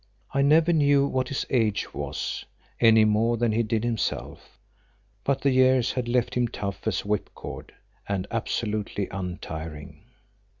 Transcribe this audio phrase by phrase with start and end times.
[0.33, 2.43] I never knew what his age was,
[2.79, 4.57] any more than he did himself,
[5.23, 7.71] but the years had left him tough as whipcord
[8.09, 10.01] and absolutely untiring.